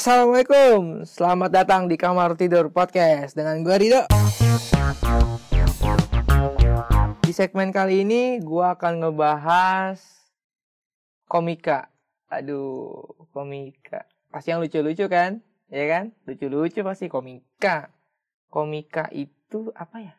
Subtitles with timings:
[0.00, 4.08] Assalamualaikum, selamat datang di Kamar Tidur Podcast dengan gue Rido.
[7.20, 10.00] Di segmen kali ini gue akan ngebahas
[11.28, 11.92] komika.
[12.32, 13.04] Aduh,
[13.36, 14.08] komika.
[14.32, 15.44] Pasti yang lucu-lucu kan?
[15.68, 16.16] Ya kan?
[16.24, 17.92] Lucu-lucu pasti komika.
[18.48, 20.16] Komika itu apa ya?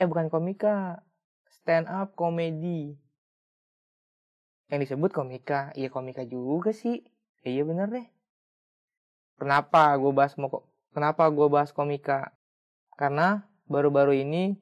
[0.00, 1.04] Eh bukan komika,
[1.44, 3.07] stand up komedi.
[4.68, 7.00] Yang disebut komika, iya komika juga sih.
[7.40, 8.06] Iya bener deh.
[9.40, 12.36] Kenapa gue bahas mau kenapa gue bahas komika?
[12.98, 14.58] Karena baru-baru ini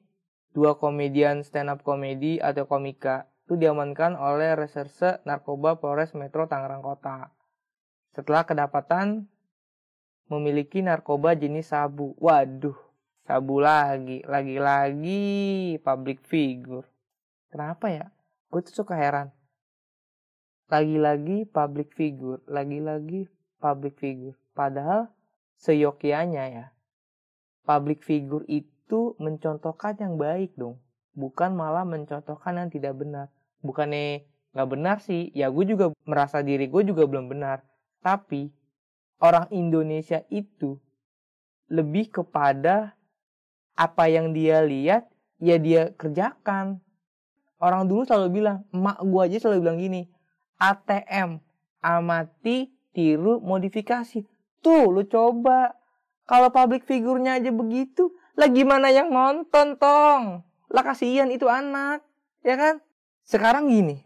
[0.55, 6.83] dua komedian stand up komedi atau komika itu diamankan oleh reserse narkoba Polres Metro Tangerang
[6.83, 7.31] Kota.
[8.15, 9.27] Setelah kedapatan
[10.27, 12.15] memiliki narkoba jenis sabu.
[12.19, 12.75] Waduh,
[13.23, 16.87] sabu lagi, lagi-lagi public figure.
[17.47, 18.05] Kenapa ya?
[18.51, 19.36] Gue tuh suka heran.
[20.67, 23.31] Lagi-lagi public figure, lagi-lagi
[23.63, 24.35] public figure.
[24.51, 25.07] Padahal
[25.55, 26.65] seyokianya ya,
[27.63, 30.79] public figure itu mencontohkan yang baik dong.
[31.15, 33.31] Bukan malah mencontohkan yang tidak benar.
[33.63, 37.63] Bukannya nggak benar sih, ya gue juga merasa diri gue juga belum benar.
[38.03, 38.51] Tapi
[39.23, 40.77] orang Indonesia itu
[41.67, 42.95] lebih kepada
[43.77, 46.81] apa yang dia lihat, ya dia kerjakan.
[47.57, 50.01] Orang dulu selalu bilang, emak gue aja selalu bilang gini,
[50.57, 51.39] ATM,
[51.81, 54.25] amati, tiru, modifikasi
[54.61, 55.77] Tuh, lu coba.
[56.27, 60.43] Kalau public figurnya aja begitu, lah gimana yang nonton, tong?
[60.67, 62.03] Lah kasihan itu anak,
[62.43, 62.83] ya kan?
[63.23, 64.03] Sekarang gini,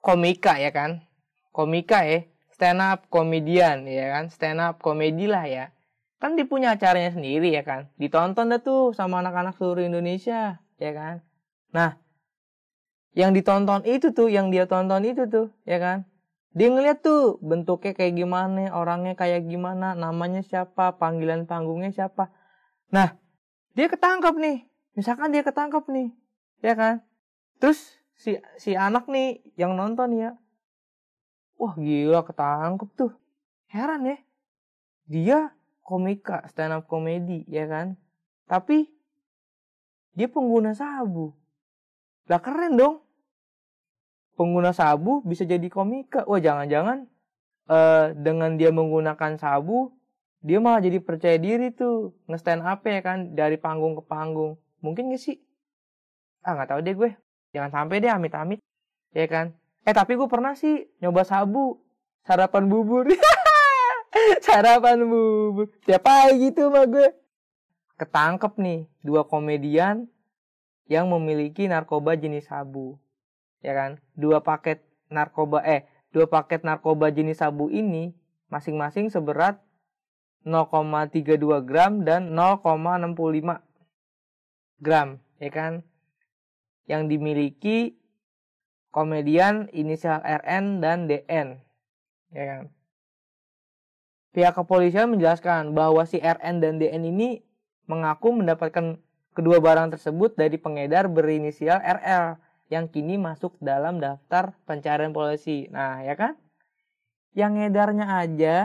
[0.00, 1.04] komika ya kan?
[1.52, 2.24] Komika ya,
[2.56, 4.32] stand up komedian ya kan?
[4.32, 5.68] Stand up komedi lah ya.
[6.16, 7.92] Kan dia punya acaranya sendiri ya kan?
[8.00, 11.20] Ditonton dah tuh sama anak-anak seluruh Indonesia, ya kan?
[11.76, 12.00] Nah,
[13.14, 16.06] yang ditonton itu tuh, yang dia tonton itu tuh, ya kan?
[16.50, 22.30] Dia ngeliat tuh bentuknya kayak gimana, orangnya kayak gimana, namanya siapa, panggilan panggungnya siapa.
[22.90, 23.14] Nah,
[23.74, 24.58] dia ketangkep nih.
[24.98, 26.08] Misalkan dia ketangkep nih,
[26.62, 27.06] ya kan?
[27.62, 30.34] Terus si si anak nih yang nonton ya,
[31.54, 33.12] wah gila ketangkep tuh.
[33.70, 34.18] Heran ya,
[35.06, 35.38] dia
[35.86, 37.94] komika, stand up komedi, ya kan?
[38.50, 38.90] Tapi
[40.18, 41.39] dia pengguna sabu.
[42.30, 43.02] Lah keren dong
[44.40, 46.24] pengguna sabu bisa jadi komika.
[46.24, 47.04] Wah, jangan-jangan
[47.68, 49.92] uh, dengan dia menggunakan sabu,
[50.40, 54.56] dia malah jadi percaya diri tuh nge-stand up ya kan dari panggung ke panggung.
[54.80, 55.36] Mungkin gak sih?
[56.40, 57.10] Ah, nggak tahu deh gue.
[57.52, 58.64] Jangan sampai deh amit-amit.
[59.12, 59.52] Ya kan?
[59.84, 61.84] Eh, tapi gue pernah sih nyoba sabu.
[62.24, 63.04] Sarapan bubur.
[64.46, 65.68] Sarapan bubur.
[65.84, 67.12] Siapa gitu mah gue.
[68.00, 70.08] Ketangkep nih dua komedian
[70.90, 72.98] yang memiliki narkoba jenis sabu
[73.62, 74.02] ya kan?
[74.18, 78.10] Dua paket narkoba eh dua paket narkoba jenis sabu ini
[78.50, 79.62] masing-masing seberat
[80.42, 83.62] 0,32 gram dan 0,65
[84.82, 85.86] gram ya kan?
[86.90, 87.78] Yang dimiliki
[88.90, 91.62] komedian inisial RN dan DN
[92.34, 92.62] ya kan?
[94.30, 97.46] Pihak kepolisian menjelaskan bahwa si RN dan DN ini
[97.86, 98.98] mengaku mendapatkan
[99.32, 102.36] kedua barang tersebut dari pengedar berinisial RL
[102.70, 105.66] yang kini masuk dalam daftar pencarian polisi.
[105.74, 106.38] Nah, ya kan?
[107.34, 108.56] Yang ngedarnya aja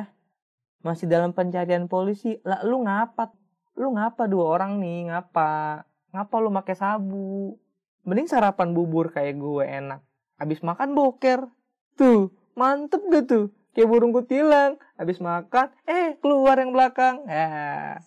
[0.86, 2.38] masih dalam pencarian polisi.
[2.46, 3.34] Lah lu ngapa?
[3.76, 5.10] Lu ngapa dua orang nih?
[5.10, 5.82] Ngapa?
[6.14, 7.58] Ngapa lu pakai sabu?
[8.06, 10.02] Mending sarapan bubur kayak gue enak.
[10.38, 11.50] Habis makan boker.
[11.98, 13.50] Tuh, mantep gak tuh?
[13.74, 14.78] Kayak burung kutilang.
[14.96, 17.26] Habis makan, eh keluar yang belakang.
[17.26, 18.00] Ya.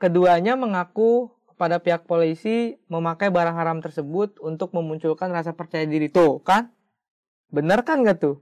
[0.00, 1.28] Keduanya mengaku
[1.60, 6.08] pada pihak polisi memakai barang haram tersebut untuk memunculkan rasa percaya diri.
[6.08, 6.72] Tuh kan?
[7.52, 8.40] Bener kan gak tuh?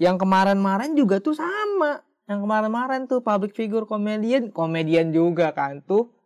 [0.00, 2.00] Yang kemarin-kemarin juga tuh sama.
[2.24, 4.48] Yang kemarin-kemarin tuh public figure komedian.
[4.48, 6.16] Komedian juga kan tuh.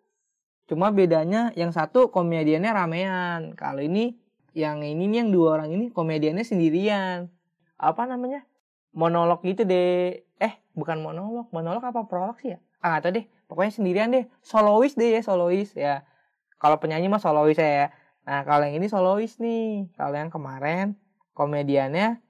[0.70, 3.58] Cuma bedanya yang satu komediannya ramean.
[3.58, 4.14] Kalau ini
[4.54, 7.26] yang ini nih yang dua orang ini komediannya sendirian.
[7.75, 8.46] Apa namanya?
[8.94, 10.22] Monolog gitu deh.
[10.38, 11.50] Eh bukan monolog.
[11.50, 12.62] Monolog apa prolog sih ya?
[12.78, 16.06] Ah tau deh pokoknya sendirian deh solois deh ya solois ya
[16.61, 17.88] kalau penyanyi mah solois ya.
[18.29, 19.88] Nah, kalau yang ini solois nih.
[19.97, 20.93] Kalau yang kemarin
[21.32, 22.20] komediannya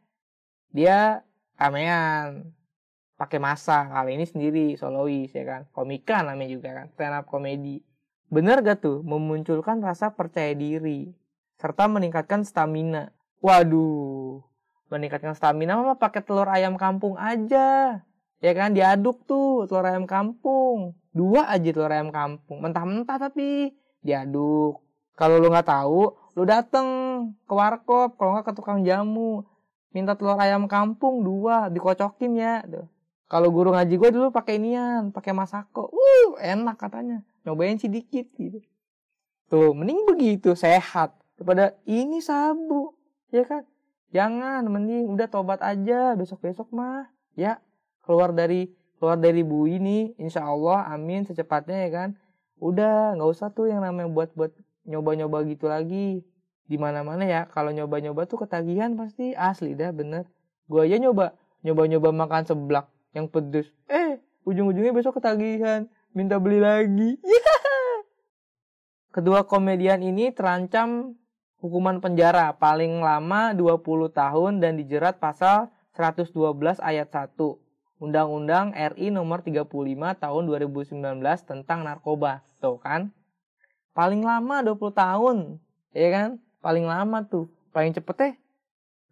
[0.70, 1.26] dia
[1.58, 2.54] ramean
[3.18, 3.90] pakai masa.
[3.90, 5.60] Kali ini sendiri solois ya kan.
[5.74, 6.86] Komika namanya juga kan.
[6.94, 7.82] Stand up komedi.
[8.30, 11.10] Bener gak tuh memunculkan rasa percaya diri
[11.58, 13.10] serta meningkatkan stamina.
[13.42, 14.46] Waduh,
[14.94, 17.98] meningkatkan stamina mah pakai telur ayam kampung aja.
[18.40, 20.96] Ya kan diaduk tuh telur ayam kampung.
[21.12, 22.64] Dua aja telur ayam kampung.
[22.64, 24.80] Mentah-mentah tapi diaduk.
[25.12, 26.88] Kalau lu nggak tahu lu dateng
[27.44, 29.44] ke warkop kalau nggak ke tukang jamu.
[29.92, 32.64] Minta telur ayam kampung dua dikocokin ya.
[33.30, 35.92] Kalau guru ngaji gue dulu pakai inian pakai masako.
[35.92, 37.20] Uh enak katanya.
[37.44, 38.64] Nyobain sedikit gitu.
[39.52, 41.12] Tuh mending begitu sehat.
[41.36, 42.96] Daripada ini sabu
[43.28, 43.68] ya kan?
[44.16, 47.12] Jangan mending udah tobat aja besok besok mah.
[47.36, 47.60] Ya
[48.04, 52.08] keluar dari keluar dari bu ini insya Allah amin secepatnya ya kan.
[52.60, 54.52] Udah nggak usah tuh yang namanya buat buat
[54.84, 56.20] nyoba-nyoba gitu lagi.
[56.68, 59.32] Di mana-mana ya kalau nyoba-nyoba tuh ketagihan pasti.
[59.32, 60.28] Asli dah bener.
[60.68, 61.32] Gue aja nyoba
[61.64, 63.72] nyoba-nyoba makan seblak yang pedes.
[63.88, 65.88] Eh ujung-ujungnya besok ketagihan.
[66.12, 67.16] Minta beli lagi.
[69.16, 71.16] Kedua komedian ini terancam
[71.64, 72.52] hukuman penjara.
[72.52, 73.80] Paling lama 20
[74.12, 76.36] tahun dan dijerat pasal 112
[76.84, 77.69] ayat 1
[78.00, 79.68] Undang-Undang RI nomor 35
[80.16, 80.96] tahun 2019
[81.44, 82.40] tentang narkoba.
[82.56, 83.12] Tuh kan?
[83.92, 85.36] Paling lama 20 tahun.
[85.92, 86.28] Ya kan?
[86.64, 87.52] Paling lama tuh.
[87.76, 88.32] Paling cepet teh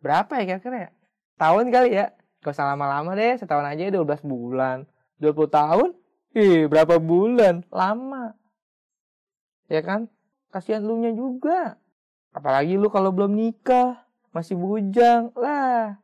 [0.00, 0.90] berapa ya kira-kira ya?
[1.36, 2.06] Tahun kali ya?
[2.40, 4.88] Gak usah lama-lama deh, setahun aja 12 bulan.
[5.20, 5.90] 20 tahun?
[6.32, 7.66] Ih, berapa bulan?
[7.68, 8.32] Lama.
[9.68, 10.08] Ya kan?
[10.48, 11.76] Kasihan lu nya juga.
[12.32, 15.34] Apalagi lu kalau belum nikah, masih bujang.
[15.34, 15.98] Lah,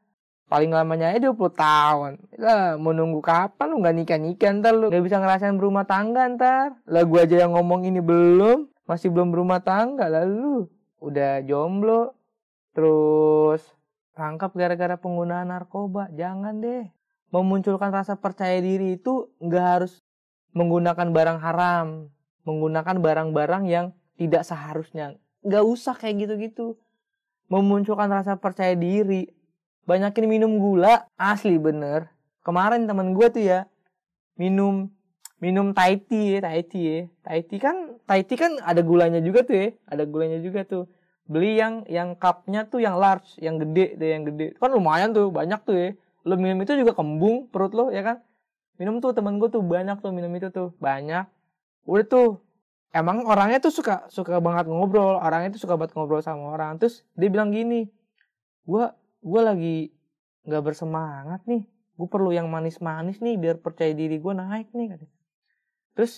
[0.49, 2.13] paling lamanya aja 20 tahun.
[2.37, 6.29] Lah mau nunggu kapan lu nggak nikah nikah ntar lu nggak bisa ngerasain berumah tangga
[6.31, 6.77] ntar.
[6.85, 10.69] Lah gua aja yang ngomong ini belum masih belum berumah tangga lalu
[11.01, 12.13] udah jomblo.
[12.75, 13.63] Terus
[14.15, 16.11] tangkap gara-gara penggunaan narkoba.
[16.13, 16.91] Jangan deh.
[17.35, 20.03] Memunculkan rasa percaya diri itu nggak harus
[20.55, 21.87] menggunakan barang haram.
[22.45, 23.87] Menggunakan barang-barang yang
[24.21, 25.17] tidak seharusnya.
[25.43, 26.77] Nggak usah kayak gitu-gitu.
[27.49, 29.29] Memunculkan rasa percaya diri
[29.85, 31.09] banyakin minum gula?
[31.17, 32.09] Asli bener.
[32.45, 33.65] Kemarin temen gue tuh ya
[34.37, 34.93] minum
[35.41, 36.85] minum Thai tea ya Thai tea.
[36.85, 40.65] Ya Thai tea kan Thai tea kan ada gulanya juga tuh ya ada gulanya juga
[40.65, 40.85] tuh.
[41.25, 44.53] Beli yang yang cupnya tuh yang large yang gede deh yang gede.
[44.61, 45.89] Kan lumayan tuh banyak tuh ya.
[46.25, 48.21] Lo minum itu juga kembung perut lo ya kan?
[48.77, 51.25] Minum tuh temen gue tuh banyak tuh minum itu tuh banyak.
[51.89, 52.29] Udah tuh
[52.93, 56.77] emang orangnya tuh suka suka banget ngobrol orangnya tuh suka banget ngobrol sama orang.
[56.77, 57.89] Terus dia bilang gini
[58.65, 58.85] gue
[59.25, 59.77] gue lagi
[60.45, 61.65] nggak bersemangat nih.
[61.97, 65.17] Gue perlu yang manis-manis nih biar percaya diri gue naik nih katanya.
[65.97, 66.13] Terus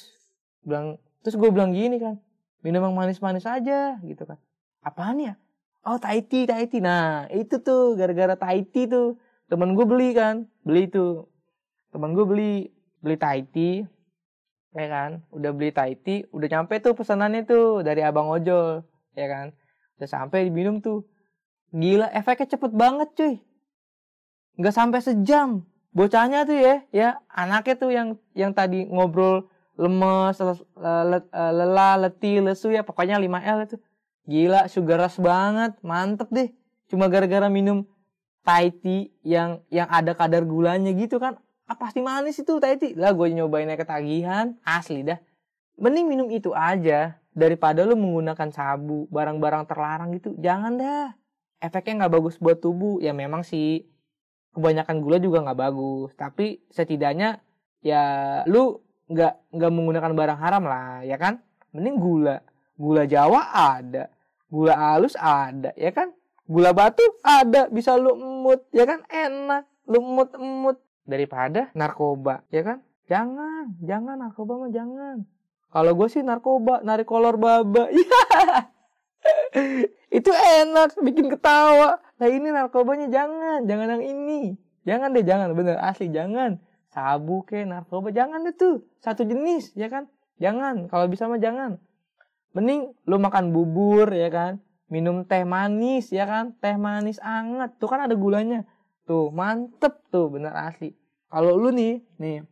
[0.66, 2.18] bilang terus gue bilang gini kan
[2.66, 4.42] minum yang manis-manis aja gitu kan.
[4.82, 5.34] Apaan ya?
[5.86, 6.50] Oh Thai tea
[6.82, 9.14] nah itu tuh gara-gara tea tuh
[9.46, 11.30] temen gue beli kan beli tuh.
[11.94, 12.52] Temen gue beli
[12.98, 13.86] beli tea
[14.74, 15.22] ya kan.
[15.30, 18.82] Udah beli tea udah nyampe tuh pesanannya tuh dari abang ojol
[19.14, 19.54] ya kan.
[20.02, 21.06] Udah sampai diminum tuh
[21.76, 23.34] Gila, efeknya cepet banget cuy.
[24.56, 25.68] Nggak sampai sejam.
[25.92, 30.40] Bocahnya tuh ya, ya anaknya tuh yang yang tadi ngobrol lemes,
[30.76, 33.76] lelah, letih, lesu ya, pokoknya 5L itu.
[34.24, 36.48] Gila, sugar rush banget, mantep deh.
[36.88, 37.84] Cuma gara-gara minum
[38.40, 41.36] Thai tea yang yang ada kadar gulanya gitu kan.
[41.68, 42.96] Ah, pasti manis itu Thai tea.
[42.96, 45.20] Lah gue nyobainnya ketagihan, asli dah.
[45.76, 50.32] Mending minum itu aja daripada lu menggunakan sabu, barang-barang terlarang gitu.
[50.40, 51.12] Jangan dah
[51.66, 53.02] efeknya nggak bagus buat tubuh.
[53.02, 53.84] Ya memang sih
[54.54, 56.10] kebanyakan gula juga nggak bagus.
[56.14, 57.42] Tapi setidaknya
[57.82, 58.02] ya
[58.46, 58.78] lu
[59.10, 61.42] nggak nggak menggunakan barang haram lah ya kan?
[61.74, 62.40] Mending gula.
[62.78, 64.12] Gula jawa ada
[64.46, 66.14] gula halus ada ya kan?
[66.46, 69.02] Gula batu ada bisa lu emut ya kan?
[69.10, 72.78] Enak lu emut emut daripada narkoba ya kan?
[73.06, 75.26] Jangan jangan narkoba mah jangan.
[75.70, 77.90] Kalau gue sih narkoba narik kolor baba
[80.18, 81.98] itu enak bikin ketawa.
[82.20, 84.40] Nah ini narkobanya jangan jangan yang ini.
[84.86, 85.52] Jangan deh jangan.
[85.52, 86.62] Bener asli jangan.
[86.90, 88.86] Sabu ke narkoba jangan deh tuh.
[89.02, 90.08] Satu jenis ya kan?
[90.40, 91.80] Jangan kalau bisa mah jangan.
[92.56, 94.62] Mending lu makan bubur ya kan?
[94.88, 96.54] Minum teh manis ya kan?
[96.62, 97.74] Teh manis anget.
[97.76, 98.64] Tuh kan ada gulanya.
[99.04, 100.94] Tuh mantep tuh bener asli.
[101.28, 102.46] Kalau lu nih nih.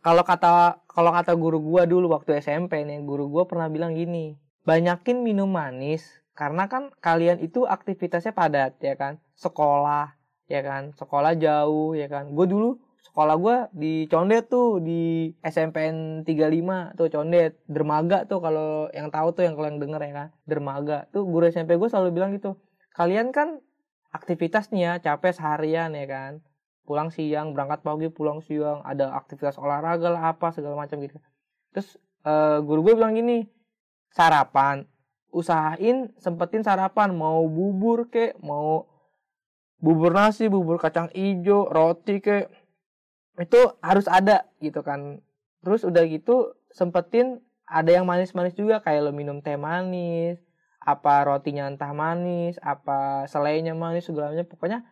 [0.00, 4.40] Kalau kata kalau kata guru gua dulu waktu SMP nih guru gua pernah bilang gini
[4.64, 9.20] banyakin minum manis karena kan kalian itu aktivitasnya padat ya kan?
[9.36, 10.14] Sekolah
[10.48, 10.94] ya kan?
[10.96, 12.32] Sekolah jauh ya kan?
[12.32, 17.60] Gue dulu sekolah gue di Condet tuh di SMPN 35 tuh Condet.
[17.68, 20.28] Dermaga tuh kalau yang tahu tuh yang kalian denger ya kan?
[20.48, 21.06] Dermaga.
[21.12, 22.56] Tuh guru SMP gue selalu bilang gitu
[22.94, 23.62] kalian kan
[24.10, 26.32] aktivitasnya capek seharian ya kan?
[26.84, 31.16] Pulang siang berangkat pagi pulang siang ada aktivitas olahraga lah apa segala macam gitu.
[31.70, 31.96] Terus
[32.26, 33.46] uh, guru gue bilang gini
[34.10, 34.84] sarapan
[35.34, 37.10] usahain sempetin sarapan.
[37.14, 38.86] Mau bubur kek mau
[39.80, 42.52] bubur nasi bubur kacang ijo roti kek
[43.40, 45.24] itu harus ada gitu kan.
[45.64, 50.38] Terus udah gitu sempetin ada yang manis-manis juga kayak lo minum teh manis
[50.80, 54.46] apa rotinya entah manis apa selainya manis segalanya.
[54.46, 54.86] Pokoknya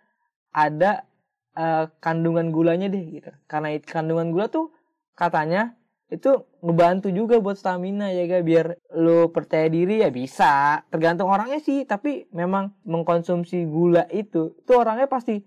[0.52, 1.07] ada
[1.54, 3.30] uh, kandungan gulanya deh gitu.
[3.47, 4.75] Karena kandungan gula tuh
[5.14, 5.77] katanya
[6.08, 10.82] itu ngebantu juga buat stamina ya guys biar lo percaya diri ya bisa.
[10.88, 15.44] Tergantung orangnya sih tapi memang mengkonsumsi gula itu tuh orangnya pasti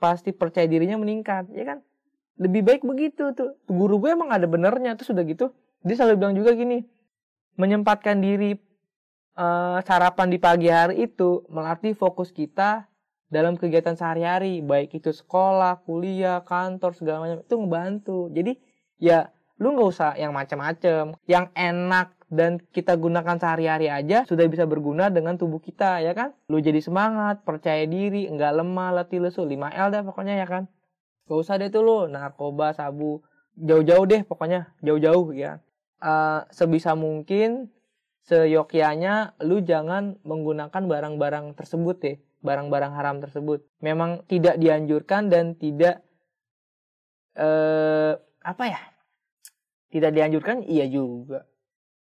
[0.00, 1.78] pasti percaya dirinya meningkat ya kan?
[2.40, 3.60] Lebih baik begitu tuh.
[3.68, 6.82] Guru gue emang ada benernya tuh sudah gitu dia selalu bilang juga gini
[7.58, 8.58] menyempatkan diri
[9.38, 12.86] uh, sarapan di pagi hari itu melatih fokus kita
[13.28, 18.18] dalam kegiatan sehari-hari baik itu sekolah kuliah kantor segala macam itu ngebantu.
[18.32, 18.52] Jadi
[18.96, 24.68] ya lu nggak usah yang macam-macam yang enak dan kita gunakan sehari-hari aja sudah bisa
[24.68, 26.36] berguna dengan tubuh kita ya kan?
[26.52, 29.48] Lu jadi semangat percaya diri nggak lemah letih lesu.
[29.48, 30.68] 5L dah pokoknya ya kan?
[31.28, 31.98] Gak usah deh tuh lu.
[32.08, 33.24] Narkoba sabu.
[33.56, 34.72] Jauh-jauh deh pokoknya.
[34.84, 35.60] Jauh-jauh ya.
[35.98, 37.72] Uh, sebisa mungkin
[38.28, 42.16] seyokianya lu jangan menggunakan barang-barang tersebut deh.
[42.44, 43.64] Barang-barang haram tersebut.
[43.80, 46.04] Memang tidak dianjurkan dan tidak
[47.38, 48.80] eh apa ya
[49.88, 50.64] tidak dianjurkan?
[50.68, 51.48] Iya juga.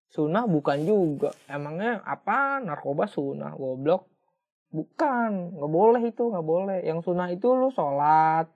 [0.10, 1.30] Sunnah bukan juga.
[1.46, 2.58] Emangnya apa?
[2.58, 4.10] Narkoba sunnah goblok.
[4.74, 5.54] Bukan.
[5.54, 6.80] Nggak boleh itu nggak boleh.
[6.82, 8.50] Yang sunnah itu lu sholat.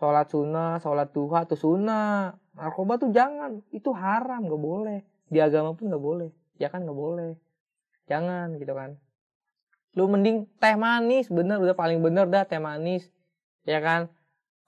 [0.00, 2.32] Sholat sunnah sholat duha tuh sunnah.
[2.56, 3.60] Narkoba tuh jangan.
[3.68, 4.98] Itu haram nggak boleh.
[5.28, 6.30] Di agama pun nggak boleh.
[6.56, 7.36] Ya kan nggak boleh.
[8.08, 8.96] Jangan gitu kan.
[9.92, 11.28] Lu mending teh manis.
[11.28, 13.12] Bener udah paling bener dah teh manis.
[13.68, 14.08] Ya kan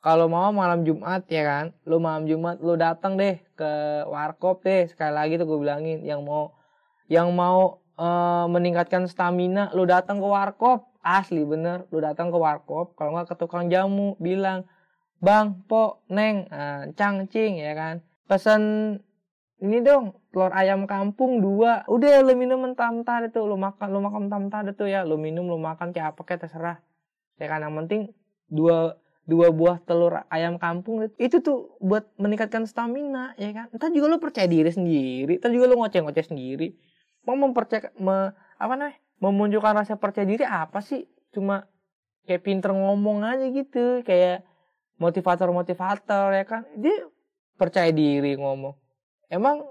[0.06, 3.70] kalau mau malam Jumat ya kan, lu malam Jumat lu datang deh ke
[4.06, 4.86] warkop deh.
[4.86, 6.54] Sekali lagi tuh gue bilangin yang mau
[7.10, 10.86] yang mau uh, meningkatkan stamina lu datang ke warkop.
[11.02, 14.70] Asli bener lu datang ke warkop kalau nggak ke tukang jamu bilang
[15.18, 16.46] bang po neng.
[16.54, 17.98] Uh, cang cing ya kan?
[18.30, 18.62] Pesan
[19.58, 21.82] ini dong telur ayam kampung dua.
[21.90, 25.02] Udah lu minum mentah-mentah itu lu makan lu makan mentah-mentah itu ya.
[25.02, 26.78] Lu minum lu makan kayak apa kayak terserah.
[27.42, 27.66] Ya kan?
[27.66, 28.02] Yang penting
[28.46, 31.10] dua dua buah telur ayam kampung.
[31.18, 33.66] Itu tuh buat meningkatkan stamina ya kan?
[33.74, 35.42] Entar juga lo percaya diri sendiri.
[35.42, 36.78] Entar juga lo ngoceh-ngoceh sendiri.
[37.26, 41.10] Mau mempercaya me, apa nih memunculkan rasa percaya diri apa sih?
[41.34, 41.66] Cuma
[42.30, 44.06] kayak pinter ngomong aja gitu.
[44.06, 44.46] Kayak
[45.02, 46.62] motivator-motivator ya kan?
[46.78, 47.10] Dia
[47.58, 48.78] percaya diri ngomong.
[49.26, 49.66] Emang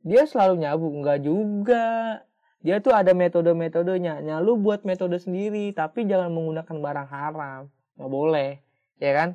[0.00, 0.88] dia selalu nyabu?
[0.88, 2.24] Enggak juga.
[2.64, 4.24] Dia tuh ada metode-metodenya.
[4.24, 8.64] Nah lu buat metode sendiri tapi jangan menggunakan barang haram nggak boleh
[8.98, 9.30] ya kan?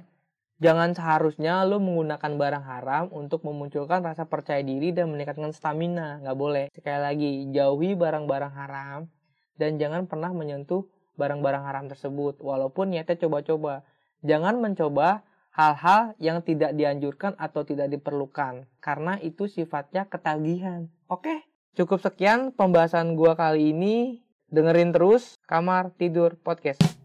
[0.60, 6.20] Jangan seharusnya lo menggunakan barang haram untuk memunculkan rasa percaya diri dan meningkatkan stamina.
[6.20, 6.66] Nggak boleh.
[6.76, 9.08] Sekali lagi jauhi barang-barang haram
[9.56, 10.84] dan jangan pernah menyentuh
[11.16, 12.44] barang-barang haram tersebut.
[12.44, 13.88] Walaupun niatnya coba-coba.
[14.20, 15.24] Jangan mencoba
[15.56, 20.92] hal-hal yang tidak dianjurkan atau tidak diperlukan karena itu sifatnya ketagihan.
[21.08, 21.48] Oke?
[21.80, 24.20] Cukup sekian pembahasan gua kali ini.
[24.52, 26.99] Dengerin terus kamar tidur podcast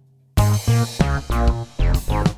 [0.84, 2.33] Thank you.